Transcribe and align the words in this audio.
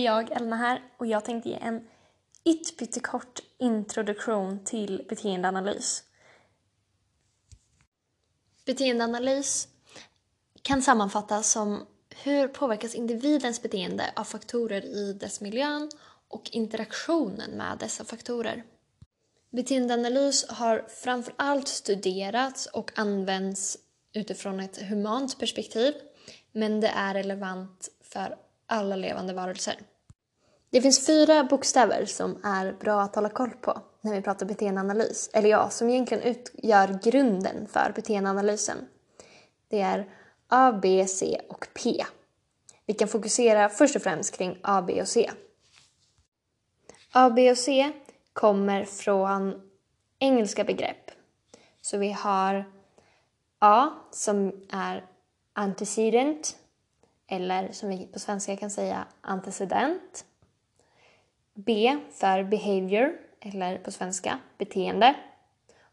Det 0.00 0.06
är 0.06 0.12
jag, 0.14 0.32
Elna 0.32 0.56
här, 0.56 0.82
och 0.96 1.06
jag 1.06 1.24
tänkte 1.24 1.48
ge 1.48 1.54
en 1.54 1.88
ytterpyttekort 2.44 3.40
introduktion 3.58 4.64
till 4.64 5.06
beteendeanalys. 5.08 6.04
Beteendeanalys 8.66 9.68
kan 10.62 10.82
sammanfattas 10.82 11.50
som 11.50 11.86
hur 12.22 12.48
påverkas 12.48 12.94
individens 12.94 13.62
beteende 13.62 14.12
av 14.16 14.24
faktorer 14.24 14.84
i 14.84 15.12
dess 15.12 15.40
miljön 15.40 15.90
och 16.28 16.50
interaktionen 16.52 17.50
med 17.50 17.78
dessa 17.78 18.04
faktorer. 18.04 18.64
Beteendeanalys 19.50 20.48
har 20.48 20.86
framför 20.88 21.34
allt 21.36 21.68
studerats 21.68 22.66
och 22.66 22.98
används 22.98 23.78
utifrån 24.12 24.60
ett 24.60 24.82
humant 24.82 25.38
perspektiv 25.38 25.94
men 26.52 26.80
det 26.80 26.88
är 26.88 27.14
relevant 27.14 27.88
för 28.00 28.36
alla 28.70 28.96
levande 28.96 29.32
varelser. 29.32 29.78
Det 30.70 30.82
finns 30.82 31.06
fyra 31.06 31.44
bokstäver 31.44 32.04
som 32.04 32.44
är 32.44 32.72
bra 32.72 33.00
att 33.00 33.14
hålla 33.14 33.28
koll 33.28 33.50
på 33.50 33.80
när 34.00 34.14
vi 34.14 34.22
pratar 34.22 34.46
beteendeanalys, 34.46 35.30
eller 35.32 35.48
ja, 35.48 35.70
som 35.70 35.88
egentligen 35.88 36.22
utgör 36.22 36.98
grunden 37.02 37.66
för 37.66 37.92
beteendeanalysen. 37.94 38.76
Det 39.68 39.80
är 39.80 40.08
A, 40.48 40.78
B, 40.82 41.06
C 41.06 41.40
och 41.48 41.68
P. 41.74 42.04
Vi 42.86 42.94
kan 42.94 43.08
fokusera 43.08 43.68
först 43.68 43.96
och 43.96 44.02
främst 44.02 44.36
kring 44.36 44.58
A, 44.62 44.82
B 44.82 45.00
och 45.00 45.08
C. 45.08 45.30
A, 47.12 47.30
B 47.30 47.50
och 47.50 47.58
C 47.58 47.92
kommer 48.32 48.84
från 48.84 49.70
engelska 50.18 50.64
begrepp. 50.64 51.10
Så 51.80 51.98
vi 51.98 52.12
har 52.12 52.64
A 53.58 53.88
som 54.10 54.52
är 54.72 55.04
antecedent 55.52 56.56
eller 57.30 57.72
som 57.72 57.88
vi 57.88 58.06
på 58.06 58.18
svenska 58.18 58.56
kan 58.56 58.70
säga 58.70 59.06
antecedent. 59.20 60.24
B 61.54 61.98
för 62.12 62.44
behavior 62.44 63.12
eller 63.40 63.78
på 63.78 63.90
svenska 63.90 64.38
beteende. 64.58 65.14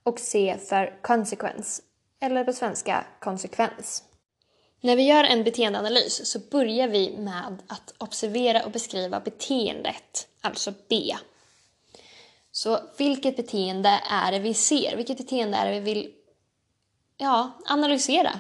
Och 0.03 0.19
C 0.19 0.57
för 0.69 1.01
consequence 1.01 1.81
eller 2.19 2.43
på 2.43 2.53
svenska 2.53 3.05
konsekvens. 3.19 4.03
När 4.81 4.95
vi 4.95 5.03
gör 5.03 5.23
en 5.23 5.43
beteendeanalys 5.43 6.31
så 6.31 6.39
börjar 6.39 6.87
vi 6.87 7.17
med 7.17 7.63
att 7.67 7.93
observera 7.97 8.65
och 8.65 8.71
beskriva 8.71 9.19
beteendet, 9.19 10.27
alltså 10.41 10.73
B. 10.89 11.15
Så 12.51 12.79
vilket 12.97 13.37
beteende 13.37 13.99
är 14.11 14.31
det 14.31 14.39
vi 14.39 14.53
ser? 14.53 14.97
Vilket 14.97 15.17
beteende 15.17 15.57
är 15.57 15.65
det 15.65 15.79
vi 15.79 15.93
vill 15.93 16.13
ja, 17.17 17.51
analysera? 17.65 18.39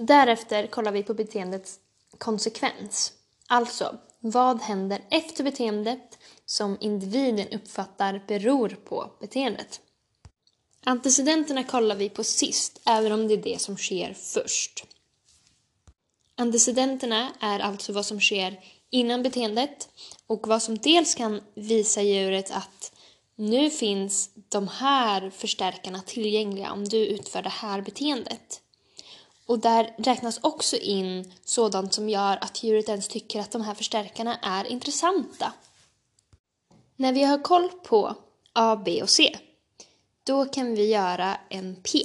Därefter 0.00 0.66
kollar 0.66 0.92
vi 0.92 1.02
på 1.02 1.14
beteendets 1.14 1.78
konsekvens. 2.18 3.12
Alltså, 3.46 3.98
vad 4.20 4.60
händer 4.60 5.00
efter 5.10 5.44
beteendet 5.44 6.18
som 6.46 6.76
individen 6.80 7.48
uppfattar 7.48 8.24
beror 8.28 8.68
på 8.68 9.10
beteendet? 9.20 9.80
Antecedenterna 10.84 11.64
kollar 11.64 11.96
vi 11.96 12.08
på 12.08 12.24
sist, 12.24 12.80
även 12.86 13.12
om 13.12 13.28
det 13.28 13.34
är 13.34 13.42
det 13.42 13.60
som 13.60 13.76
sker 13.76 14.14
först. 14.14 14.86
Antecedenterna 16.36 17.32
är 17.40 17.60
alltså 17.60 17.92
vad 17.92 18.06
som 18.06 18.20
sker 18.20 18.60
innan 18.90 19.22
beteendet 19.22 19.88
och 20.26 20.48
vad 20.48 20.62
som 20.62 20.78
dels 20.78 21.14
kan 21.14 21.40
visa 21.54 22.02
djuret 22.02 22.50
att 22.50 22.92
nu 23.36 23.70
finns 23.70 24.30
de 24.34 24.68
här 24.68 25.30
förstärkarna 25.30 26.00
tillgängliga 26.00 26.72
om 26.72 26.84
du 26.84 27.06
utför 27.06 27.42
det 27.42 27.48
här 27.48 27.80
beteendet. 27.80 28.62
Och 29.48 29.58
där 29.58 29.94
räknas 29.98 30.38
också 30.42 30.76
in 30.76 31.32
sådant 31.44 31.94
som 31.94 32.08
gör 32.08 32.38
att 32.40 32.62
djuret 32.62 32.88
ens 32.88 33.08
tycker 33.08 33.40
att 33.40 33.50
de 33.50 33.62
här 33.62 33.74
förstärkarna 33.74 34.36
är 34.42 34.64
intressanta. 34.64 35.52
När 36.96 37.12
vi 37.12 37.24
har 37.24 37.42
koll 37.42 37.68
på 37.68 38.14
A, 38.52 38.76
B 38.84 39.02
och 39.02 39.10
C, 39.10 39.38
då 40.24 40.44
kan 40.44 40.74
vi 40.74 40.90
göra 40.90 41.40
en 41.48 41.76
P, 41.76 42.04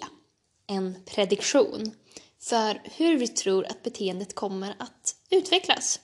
en 0.67 1.03
prediktion, 1.05 1.91
för 2.39 2.81
hur 2.83 3.17
vi 3.17 3.27
tror 3.27 3.65
att 3.65 3.83
beteendet 3.83 4.35
kommer 4.35 4.75
att 4.79 5.15
utvecklas. 5.29 5.99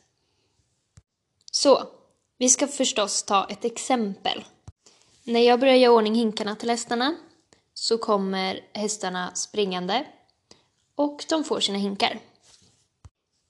Så, 1.52 1.84
vi 2.38 2.50
ska 2.50 2.68
förstås 2.68 3.24
ta 3.24 3.46
ett 3.50 3.66
exempel. 3.66 4.44
När 5.24 5.40
jag 5.40 5.60
börjar 5.60 5.76
göra 5.76 5.94
ordning 5.94 6.16
hinkarna 6.16 6.56
till 6.56 6.70
hästarna 6.70 7.16
så 7.74 7.98
kommer 7.98 8.60
hästarna 8.74 9.36
springande 9.36 10.06
och 11.00 11.26
de 11.30 11.44
får 11.44 11.60
sina 11.60 11.78
hinkar. 11.78 12.20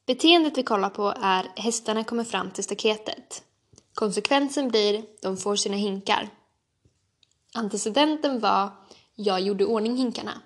Beteendet 0.07 0.57
vi 0.57 0.63
kollar 0.63 0.89
på 0.89 1.13
är 1.21 1.51
hästarna 1.55 2.03
kommer 2.03 2.23
fram 2.23 2.51
till 2.51 2.63
staketet. 2.63 3.43
Konsekvensen 3.93 4.69
blir 4.69 5.05
de 5.21 5.37
får 5.37 5.55
sina 5.55 5.75
hinkar. 5.75 6.29
Antecedenten 7.53 8.39
var 8.39 8.71
jag 9.15 9.41
gjorde 9.41 9.65
ordning 9.65 9.97
hinkarna. 9.97 10.41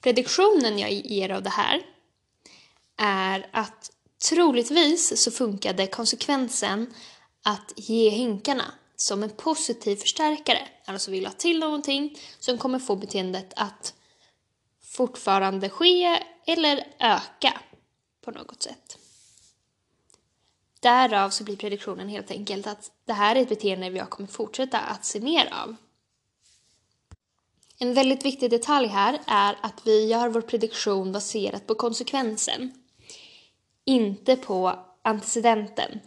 Prediktionen 0.00 0.78
jag 0.78 0.92
ger 0.92 1.30
av 1.30 1.42
det 1.42 1.50
här 1.50 1.82
är 2.96 3.48
att 3.52 3.90
troligtvis 4.28 5.22
så 5.22 5.30
funkade 5.30 5.86
konsekvensen 5.86 6.94
att 7.42 7.72
ge 7.76 8.10
hinkarna 8.10 8.74
som 8.96 9.22
en 9.22 9.30
positiv 9.30 9.96
förstärkare. 9.96 10.68
Alltså 10.84 11.10
vill 11.10 11.26
ha 11.26 11.32
till 11.32 11.58
någonting 11.58 12.18
som 12.38 12.58
kommer 12.58 12.78
få 12.78 12.96
beteendet 12.96 13.52
att 13.56 13.94
fortfarande 14.94 15.70
ske 15.70 16.22
eller 16.46 16.86
öka 16.98 17.60
på 18.24 18.30
något 18.30 18.62
sätt. 18.62 18.98
Därav 20.80 21.30
så 21.30 21.44
blir 21.44 21.56
prediktionen 21.56 22.08
helt 22.08 22.30
enkelt 22.30 22.66
att 22.66 22.90
det 23.04 23.12
här 23.12 23.36
är 23.36 23.42
ett 23.42 23.48
beteende 23.48 23.90
vi 23.90 23.98
kommer 24.08 24.28
fortsätta 24.28 24.78
att 24.78 25.04
se 25.04 25.20
mer 25.20 25.52
av. 25.52 25.76
En 27.78 27.94
väldigt 27.94 28.24
viktig 28.24 28.50
detalj 28.50 28.88
här 28.88 29.20
är 29.26 29.58
att 29.62 29.86
vi 29.86 30.06
gör 30.06 30.28
vår 30.28 30.40
prediktion 30.40 31.12
baserat 31.12 31.66
på 31.66 31.74
konsekvensen. 31.74 32.72
Inte 33.84 34.36
på 34.36 34.78
antecedenten. 35.02 36.00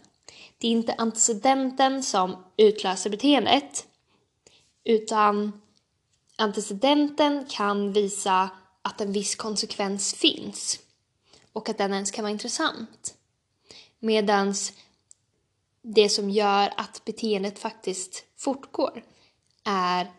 Det 0.58 0.66
är 0.66 0.70
inte 0.70 0.94
antecedenten 0.98 2.02
som 2.02 2.44
utlöser 2.56 3.10
beteendet 3.10 3.86
utan 4.84 5.60
antecedenten 6.36 7.46
kan 7.48 7.92
visa 7.92 8.50
att 8.88 9.00
en 9.00 9.12
viss 9.12 9.34
konsekvens 9.34 10.14
finns 10.14 10.78
och 11.52 11.68
att 11.68 11.78
den 11.78 11.94
ens 11.94 12.10
kan 12.10 12.22
vara 12.22 12.32
intressant. 12.32 13.14
Medan 13.98 14.54
det 15.82 16.08
som 16.08 16.30
gör 16.30 16.72
att 16.76 17.04
beteendet 17.04 17.58
faktiskt 17.58 18.24
fortgår 18.36 19.04
är 19.64 20.12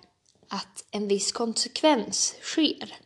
att 0.47 0.85
en 0.91 1.07
viss 1.07 1.31
konsekvens 1.31 2.35
sker. 2.41 2.97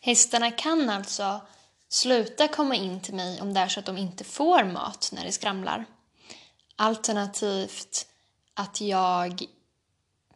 Hästarna 0.00 0.50
kan 0.50 0.90
alltså 0.90 1.40
sluta 1.88 2.48
komma 2.48 2.74
in 2.74 3.00
till 3.00 3.14
mig 3.14 3.40
om 3.40 3.54
det 3.54 3.60
är 3.60 3.68
så 3.68 3.80
att 3.80 3.86
de 3.86 3.98
inte 3.98 4.24
får 4.24 4.64
mat 4.64 5.10
när 5.12 5.24
det 5.24 5.32
skramlar. 5.32 5.84
Alternativt 6.76 8.06
att 8.54 8.80
jag 8.80 9.44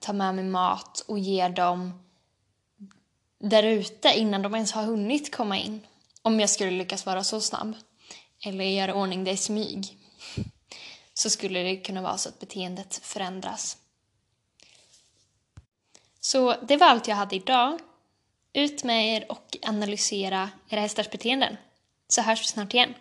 tar 0.01 0.13
med 0.13 0.35
mig 0.35 0.45
mat 0.45 1.05
och 1.09 1.19
ger 1.19 1.49
dem 1.49 2.06
där 3.49 3.63
ute 3.63 4.09
innan 4.09 4.43
de 4.43 4.55
ens 4.55 4.73
har 4.73 4.85
hunnit 4.85 5.35
komma 5.35 5.59
in. 5.59 5.87
Om 6.23 6.41
jag 6.41 6.51
skulle 6.51 6.71
lyckas 6.71 7.07
vara 7.07 7.25
så 7.25 7.41
snabb. 7.41 7.77
Eller 8.45 8.65
göra 8.65 8.95
ordning 8.95 9.25
det 9.25 9.31
i 9.31 9.37
smyg. 9.37 9.97
Så 11.15 11.31
skulle 11.31 11.63
det 11.63 11.77
kunna 11.77 12.03
vara 12.03 12.19
så 12.19 12.29
att 12.29 12.41
beteendet 12.41 13.01
förändras. 13.03 13.77
Så 16.21 16.57
det 16.63 16.77
var 16.77 16.87
allt 16.87 17.09
jag 17.09 17.17
hade 17.17 17.37
idag. 17.37 17.79
Ut 18.53 18.85
med 18.85 19.17
er 19.17 19.33
och 19.33 19.57
analysera 19.63 20.51
era 20.69 20.81
hästars 20.81 21.11
beteenden. 21.11 21.57
Så 22.09 22.23
hörs 22.23 22.41
vi 22.41 22.47
snart 22.47 22.75
igen. 22.75 22.95